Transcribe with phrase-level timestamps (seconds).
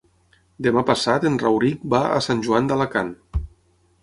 [0.67, 3.15] Demà passat en Rauric va a Sant Joan d'Alacant.